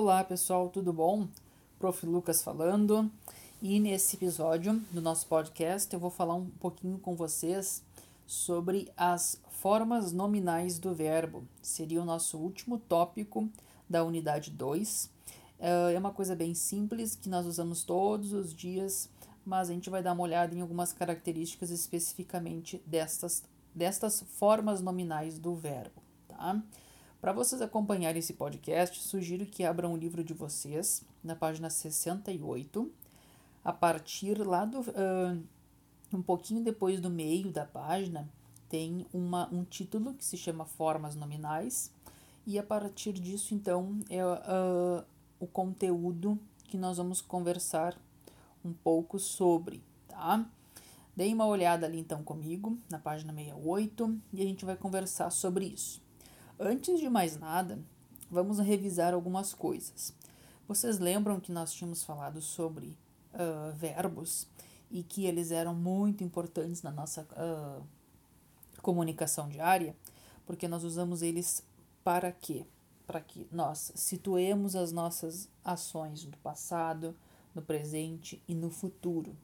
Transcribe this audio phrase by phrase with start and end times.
[0.00, 1.26] Olá pessoal, tudo bom?
[1.76, 2.06] Prof.
[2.06, 3.10] Lucas falando
[3.60, 7.82] e nesse episódio do nosso podcast eu vou falar um pouquinho com vocês
[8.24, 11.42] sobre as formas nominais do verbo.
[11.60, 13.50] Seria o nosso último tópico
[13.90, 15.10] da unidade 2.
[15.58, 19.10] É, é uma coisa bem simples que nós usamos todos os dias,
[19.44, 23.42] mas a gente vai dar uma olhada em algumas características especificamente destas,
[23.74, 26.62] destas formas nominais do verbo, tá?
[27.20, 32.92] Para vocês acompanharem esse podcast, sugiro que abram o livro de vocês na página 68,
[33.64, 34.80] a partir lá do.
[34.80, 35.42] Uh,
[36.12, 38.30] um pouquinho depois do meio da página,
[38.68, 41.92] tem uma, um título que se chama Formas Nominais,
[42.46, 45.04] e a partir disso, então, é uh,
[45.40, 47.98] o conteúdo que nós vamos conversar
[48.64, 50.48] um pouco sobre, tá?
[51.16, 55.66] Deem uma olhada ali então comigo, na página 68, e a gente vai conversar sobre
[55.66, 56.00] isso.
[56.60, 57.78] Antes de mais nada,
[58.28, 60.12] vamos revisar algumas coisas.
[60.66, 62.98] Vocês lembram que nós tínhamos falado sobre
[63.32, 64.48] uh, verbos
[64.90, 67.86] e que eles eram muito importantes na nossa uh,
[68.82, 69.94] comunicação diária,
[70.44, 71.62] porque nós usamos eles
[72.02, 72.66] para quê?
[73.06, 77.14] Para que nós situemos as nossas ações no passado,
[77.54, 79.36] no presente e no futuro.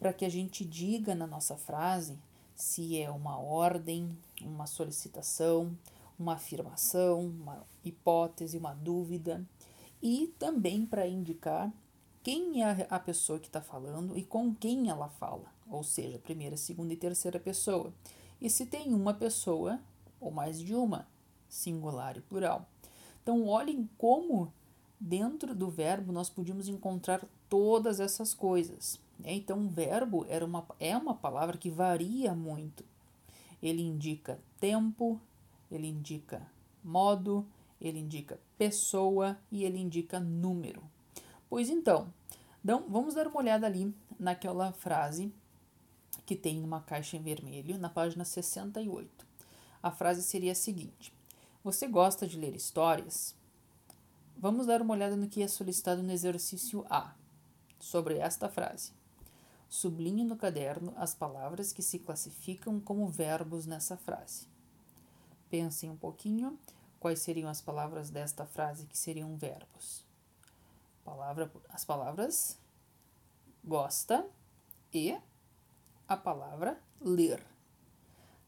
[0.00, 2.18] Para que a gente diga na nossa frase
[2.56, 5.76] se é uma ordem, uma solicitação,
[6.20, 9.44] uma afirmação, uma hipótese, uma dúvida,
[10.02, 11.72] e também para indicar
[12.22, 16.56] quem é a pessoa que está falando e com quem ela fala, ou seja, primeira,
[16.56, 17.92] segunda e terceira pessoa.
[18.40, 19.80] E se tem uma pessoa
[20.20, 21.08] ou mais de uma,
[21.48, 22.66] singular e plural.
[23.22, 24.52] Então, olhem como
[24.98, 29.00] dentro do verbo nós podíamos encontrar todas essas coisas.
[29.18, 29.34] Né?
[29.34, 32.84] Então, verbo era uma, é uma palavra que varia muito.
[33.62, 35.20] Ele indica tempo,
[35.70, 36.46] ele indica
[36.82, 37.46] modo,
[37.80, 40.82] ele indica pessoa e ele indica número.
[41.48, 42.12] Pois então,
[42.62, 45.32] então, vamos dar uma olhada ali naquela frase
[46.26, 49.26] que tem numa caixa em vermelho, na página 68.
[49.82, 51.12] A frase seria a seguinte:
[51.64, 53.34] Você gosta de ler histórias?
[54.36, 57.14] Vamos dar uma olhada no que é solicitado no exercício A,
[57.78, 58.92] sobre esta frase.
[59.68, 64.49] Sublinhe no caderno as palavras que se classificam como verbos nessa frase.
[65.50, 66.58] Pensem um pouquinho
[67.00, 70.04] quais seriam as palavras desta frase que seriam verbos.
[71.04, 72.58] Palavra, as palavras
[73.64, 74.26] gosta
[74.92, 75.18] e
[76.06, 77.44] a palavra ler.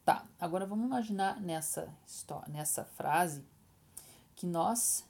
[0.05, 1.93] Tá, agora vamos imaginar nessa,
[2.49, 3.45] nessa frase
[4.35, 5.05] que nós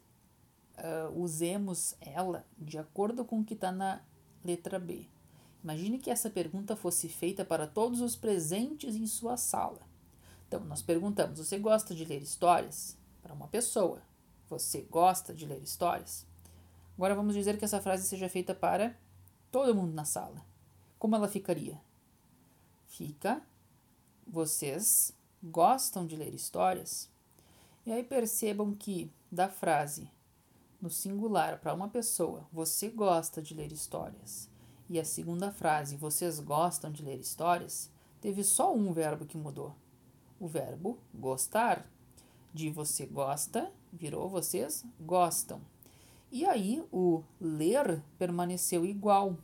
[0.78, 4.02] uh, usemos ela de acordo com o que está na
[4.44, 5.06] letra B.
[5.62, 9.91] Imagine que essa pergunta fosse feita para todos os presentes em sua sala.
[10.52, 12.94] Então, nós perguntamos: você gosta de ler histórias?
[13.22, 14.02] Para uma pessoa.
[14.50, 16.26] Você gosta de ler histórias?
[16.94, 18.94] Agora vamos dizer que essa frase seja feita para
[19.50, 20.44] todo mundo na sala.
[20.98, 21.80] Como ela ficaria?
[22.86, 23.40] Fica:
[24.26, 27.08] vocês gostam de ler histórias?
[27.86, 30.10] E aí percebam que da frase
[30.82, 34.50] no singular para uma pessoa, você gosta de ler histórias,
[34.90, 37.88] e a segunda frase, vocês gostam de ler histórias,
[38.20, 39.74] teve só um verbo que mudou
[40.42, 41.86] o verbo gostar.
[42.53, 45.60] De você gosta virou vocês gostam.
[46.30, 49.36] E aí o ler permaneceu igual.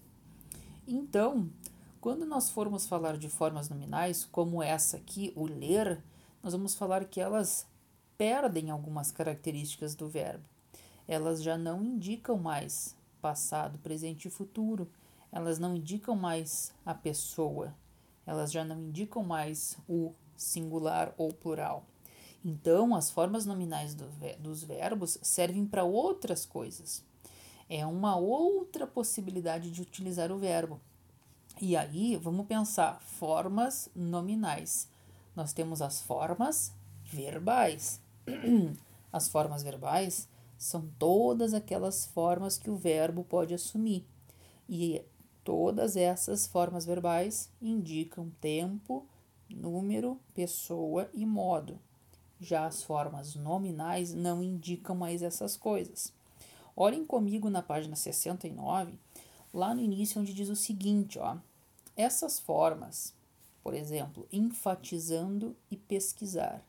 [0.87, 1.49] Então,
[2.01, 6.03] quando nós formos falar de formas nominais, como essa aqui, o ler,
[6.43, 7.67] nós vamos falar que elas
[8.17, 10.45] perdem algumas características do verbo.
[11.07, 14.91] Elas já não indicam mais passado, presente e futuro.
[15.31, 17.75] Elas não indicam mais a pessoa.
[18.27, 21.85] Elas já não indicam mais o singular ou plural.
[22.45, 24.07] Então, as formas nominais do,
[24.39, 27.05] dos verbos servem para outras coisas.
[27.69, 30.81] É uma outra possibilidade de utilizar o verbo.
[31.61, 34.89] E aí, vamos pensar: formas nominais.
[35.37, 36.73] Nós temos as formas
[37.05, 38.01] verbais.
[39.11, 40.29] As formas verbais
[40.59, 44.05] são todas aquelas formas que o verbo pode assumir.
[44.69, 45.03] E
[45.43, 49.07] todas essas formas verbais indicam tempo,
[49.55, 51.79] número, pessoa e modo.
[52.41, 56.13] Já as formas nominais não indicam mais essas coisas.
[56.77, 58.93] Olhem comigo na página 69,
[59.53, 61.37] lá no início, onde diz o seguinte: ó,
[61.97, 63.13] essas formas,
[63.63, 66.63] por exemplo, enfatizando e pesquisar,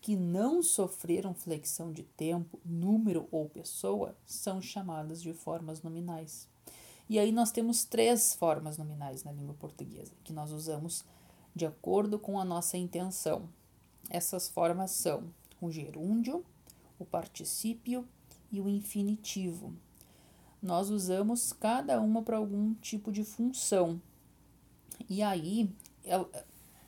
[0.00, 6.46] que não sofreram flexão de tempo, número ou pessoa, são chamadas de formas nominais.
[7.08, 11.04] E aí nós temos três formas nominais na língua portuguesa que nós usamos
[11.58, 13.48] de acordo com a nossa intenção.
[14.08, 15.24] Essas formas são
[15.60, 16.44] o gerúndio,
[17.00, 18.06] o particípio
[18.50, 19.74] e o infinitivo.
[20.62, 24.00] Nós usamos cada uma para algum tipo de função.
[25.08, 25.68] E aí,
[26.04, 26.30] ela,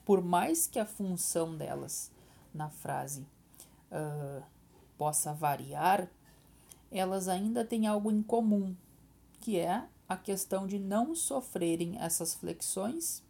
[0.05, 2.09] por mais que a função delas
[2.53, 3.27] na frase
[3.91, 4.41] uh,
[4.97, 6.09] possa variar,
[6.89, 8.73] elas ainda têm algo em comum,
[9.41, 13.21] que é a questão de não sofrerem essas flexões,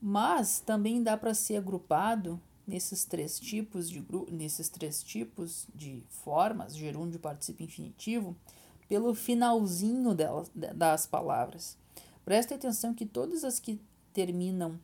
[0.00, 6.76] mas também dá para ser agrupado nesses três tipos de nesses três tipos de formas,
[6.76, 8.36] gerúndio, participio infinitivo,
[8.88, 11.76] pelo finalzinho delas, das palavras.
[12.24, 13.80] Preste atenção que todas as que
[14.12, 14.80] terminam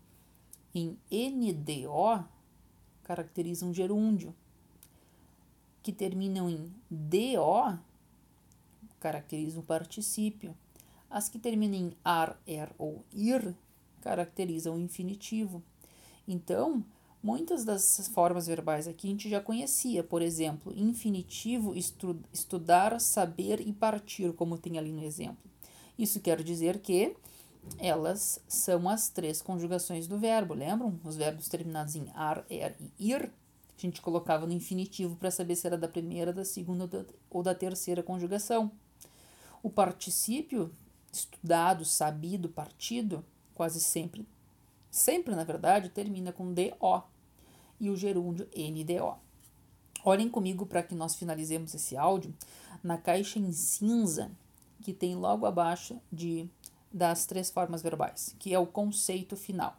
[0.75, 2.25] em NDO
[3.03, 4.35] caracterizam gerúndio,
[5.83, 7.79] que terminam em DO
[9.01, 10.57] caracterizam o particípio.
[11.11, 13.55] As que terminam em ar, er ou ir
[14.03, 15.63] caracterizam o infinitivo.
[16.27, 16.85] Então,
[17.23, 20.03] muitas das formas verbais aqui a gente já conhecia.
[20.03, 25.51] Por exemplo, infinitivo, estu estudar, saber e partir, como tem ali no exemplo.
[25.99, 27.17] Isso quer dizer que
[27.79, 30.99] elas são as três conjugações do verbo, lembram?
[31.05, 33.31] Os verbos terminados em ar, er e ir.
[33.77, 37.55] A gente colocava no infinitivo para saber se era da primeira, da segunda ou da
[37.55, 38.71] terceira conjugação.
[39.63, 40.71] O particípio
[41.13, 44.27] estudado, sabido, partido, quase sempre,
[44.91, 47.03] sempre na verdade, termina com DO
[47.81, 49.17] e o gerúndio NDO.
[50.05, 52.35] Olhem comigo para que nós finalizemos esse áudio
[52.83, 54.31] na caixa em cinza
[54.83, 56.49] que tem logo abaixo de
[56.93, 59.75] das três formas verbais, que é o conceito final.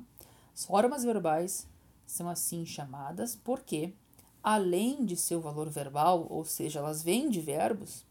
[0.54, 1.68] As formas verbais
[2.08, 3.94] são assim chamadas porque,
[4.42, 8.04] além de seu valor verbal, ou seja, elas vêm de verbos,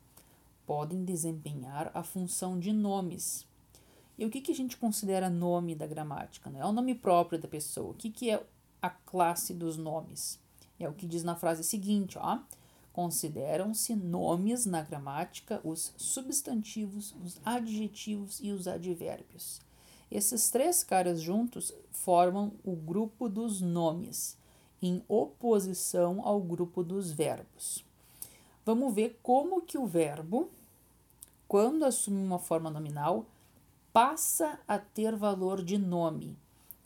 [0.65, 3.45] podem desempenhar a função de nomes.
[4.23, 6.49] E o que, que a gente considera nome da gramática?
[6.49, 7.91] Não é o nome próprio da pessoa.
[7.91, 8.41] O que, que é
[8.81, 10.39] a classe dos nomes?
[10.79, 12.39] É o que diz na frase seguinte, ó.
[12.93, 19.61] Consideram-se nomes na gramática os substantivos, os adjetivos e os advérbios.
[20.09, 24.39] Esses três caras juntos formam o grupo dos nomes,
[24.81, 27.85] em oposição ao grupo dos verbos.
[28.65, 30.49] Vamos ver como que o verbo
[31.49, 33.27] quando assume uma forma nominal,
[33.93, 36.37] passa a ter valor de nome.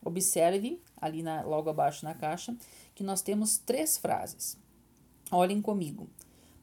[0.04, 2.56] Observe ali na, logo abaixo na caixa
[2.94, 4.58] que nós temos três frases.
[5.30, 6.08] Olhem comigo.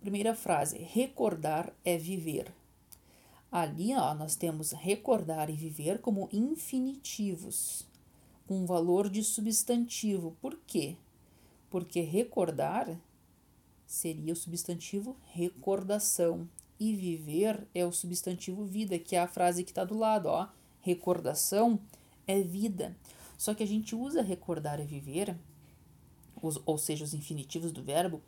[0.02, 2.54] Primeira frase: recordar é viver.
[3.52, 7.88] Ali ó, nós temos recordar e viver como infinitivos,
[8.48, 10.36] com valor de substantivo.
[10.42, 10.98] Por quê?
[11.70, 12.98] Porque recordar
[13.86, 16.50] seria o substantivo recordação
[16.84, 20.48] e viver é o substantivo vida, que é a frase que está do lado, ó.
[20.82, 21.80] Recordação
[22.28, 22.96] é vida.
[23.38, 25.36] Só que a gente usa recordar e viver,
[26.42, 28.22] os, ou seja, os infinitivos do verbo,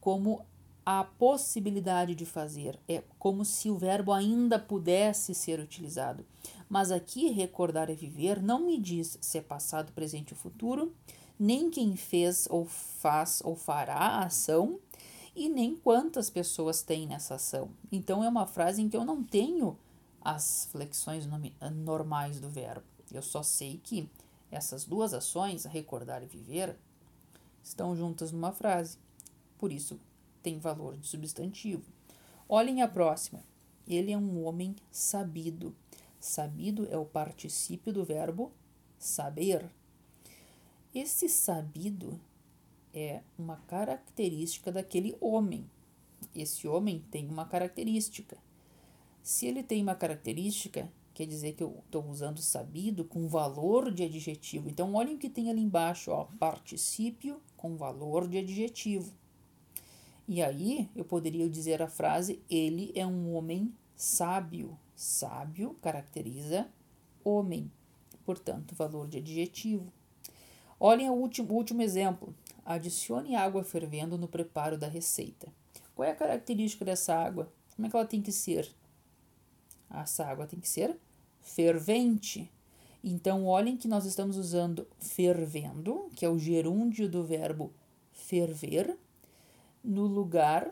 [0.00, 0.44] como
[0.86, 2.78] a possibilidade de fazer.
[2.88, 6.24] É como se o verbo ainda pudesse ser utilizado.
[6.66, 10.94] Mas aqui, recordar e viver não me diz se é passado, presente ou futuro,
[11.38, 14.80] nem quem fez ou faz ou fará a ação,
[15.38, 17.70] e nem quantas pessoas tem nessa ação.
[17.92, 19.78] Então é uma frase em que eu não tenho
[20.20, 21.28] as flexões
[21.76, 22.84] normais do verbo.
[23.12, 24.10] Eu só sei que
[24.50, 26.76] essas duas ações, recordar e viver,
[27.62, 28.98] estão juntas numa frase.
[29.56, 30.00] Por isso
[30.42, 31.84] tem valor de substantivo.
[32.48, 33.42] Olhem a próxima.
[33.86, 35.74] Ele é um homem sabido.
[36.18, 38.52] Sabido é o particípio do verbo
[38.98, 39.70] saber.
[40.92, 42.18] Esse sabido
[42.92, 45.68] é uma característica daquele homem.
[46.34, 48.36] Esse homem tem uma característica.
[49.22, 54.02] Se ele tem uma característica, quer dizer que eu estou usando sabido com valor de
[54.04, 54.68] adjetivo.
[54.68, 59.12] Então, olhem o que tem ali embaixo, ó, particípio com valor de adjetivo.
[60.26, 64.78] E aí, eu poderia dizer a frase: ele é um homem sábio.
[64.94, 66.68] Sábio caracteriza
[67.22, 67.70] homem,
[68.24, 69.92] portanto, valor de adjetivo.
[70.80, 72.34] Olhem o último, o último exemplo.
[72.68, 75.48] Adicione água fervendo no preparo da receita.
[75.94, 77.50] Qual é a característica dessa água?
[77.74, 78.70] Como é que ela tem que ser?
[79.90, 80.94] Essa água tem que ser
[81.40, 82.52] fervente.
[83.02, 87.72] Então, olhem que nós estamos usando fervendo, que é o gerúndio do verbo
[88.12, 88.98] ferver,
[89.82, 90.70] no lugar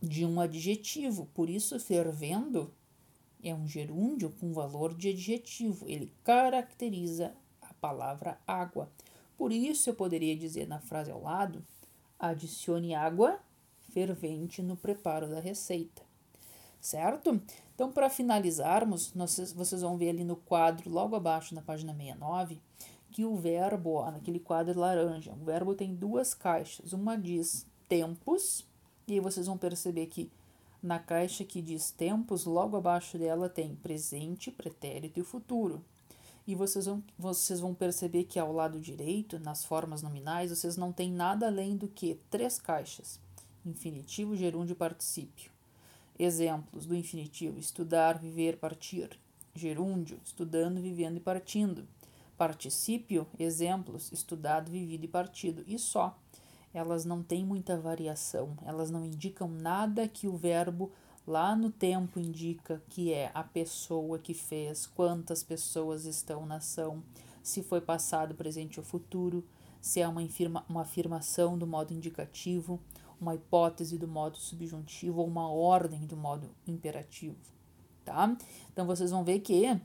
[0.00, 1.28] de um adjetivo.
[1.34, 2.72] Por isso, fervendo
[3.44, 5.84] é um gerúndio com valor de adjetivo.
[5.86, 8.90] Ele caracteriza a palavra água.
[9.36, 11.64] Por isso, eu poderia dizer na frase ao lado:
[12.18, 13.38] adicione água
[13.92, 16.02] fervente no preparo da receita.
[16.80, 17.40] Certo?
[17.74, 19.12] Então, para finalizarmos,
[19.54, 22.60] vocês vão ver ali no quadro, logo abaixo, na página 69,
[23.10, 26.92] que o verbo, ó, naquele quadro laranja, o verbo tem duas caixas.
[26.92, 28.66] Uma diz tempos,
[29.06, 30.30] e aí vocês vão perceber que
[30.82, 35.84] Na caixa que diz tempos, logo abaixo dela tem presente, pretérito e futuro.
[36.46, 40.92] E vocês vão, vocês vão perceber que ao lado direito, nas formas nominais, vocês não
[40.92, 43.20] têm nada além do que três caixas:
[43.64, 45.52] infinitivo, gerúndio e particípio.
[46.18, 49.18] Exemplos do infinitivo: estudar, viver, partir.
[49.54, 51.86] Gerúndio: estudando, vivendo e partindo.
[52.36, 55.62] Particípio: exemplos: estudado, vivido e partido.
[55.66, 56.18] E só.
[56.74, 60.90] Elas não têm muita variação, elas não indicam nada que o verbo
[61.26, 67.02] lá no tempo indica que é a pessoa que fez, quantas pessoas estão na ação,
[67.42, 69.44] se foi passado, presente ou futuro,
[69.80, 72.80] se é uma, infirma, uma afirmação do modo indicativo,
[73.20, 77.36] uma hipótese do modo subjuntivo ou uma ordem do modo imperativo,
[78.04, 78.36] tá?
[78.72, 79.80] Então vocês vão ver que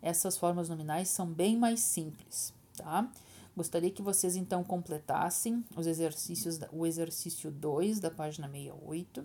[0.00, 3.10] essas formas nominais são bem mais simples, tá?
[3.54, 9.24] Gostaria que vocês então completassem os exercícios, o exercício 2 da página 68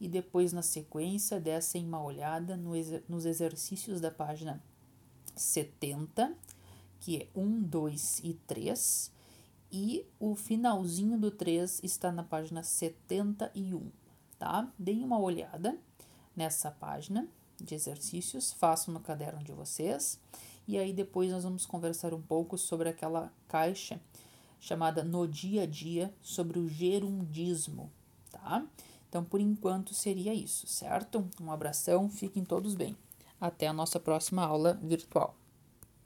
[0.00, 2.56] e depois, na sequência, dessem uma olhada
[3.08, 4.62] nos exercícios da página
[5.34, 6.34] 70,
[7.00, 9.12] que é 1, 2 e 3,
[9.70, 13.90] e o finalzinho do 3 está na página 71,
[14.38, 14.72] tá?
[14.78, 15.78] Deem uma olhada
[16.34, 17.28] nessa página
[17.60, 20.18] de exercícios, façam no caderno de vocês,
[20.66, 24.00] e aí depois nós vamos conversar um pouco sobre aquela caixa
[24.60, 27.90] chamada No Dia a Dia sobre o gerundismo,
[28.30, 28.66] tá?
[29.08, 31.28] Então, por enquanto, seria isso, certo?
[31.40, 32.96] Um abração, fiquem todos bem.
[33.40, 35.34] Até a nossa próxima aula virtual.